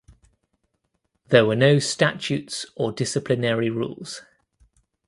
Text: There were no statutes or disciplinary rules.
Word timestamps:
There 1.27 1.45
were 1.45 1.55
no 1.55 1.77
statutes 1.77 2.65
or 2.75 2.91
disciplinary 2.91 3.69
rules. 3.69 4.23